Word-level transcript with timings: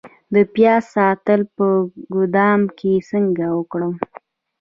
د 0.33 0.35
پیاز 0.53 0.83
ساتل 0.95 1.41
په 1.55 1.65
ګدام 2.15 2.61
کې 2.77 2.93
څنګه 3.09 3.45
وکړم؟ 3.57 3.93